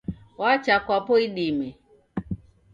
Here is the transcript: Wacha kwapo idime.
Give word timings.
Wacha 0.41 0.75
kwapo 0.85 1.13
idime. 1.25 1.67